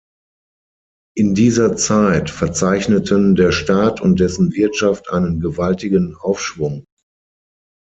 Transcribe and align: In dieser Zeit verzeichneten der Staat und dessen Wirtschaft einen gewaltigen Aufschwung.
In 1.15 1.35
dieser 1.35 1.77
Zeit 1.77 2.31
verzeichneten 2.31 3.35
der 3.35 3.51
Staat 3.51 4.01
und 4.01 4.19
dessen 4.19 4.51
Wirtschaft 4.53 5.11
einen 5.11 5.39
gewaltigen 5.39 6.15
Aufschwung. 6.15 6.85